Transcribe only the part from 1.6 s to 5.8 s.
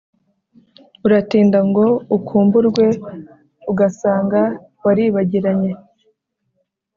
ngo ukumburwe, ugasanga waribagiranye.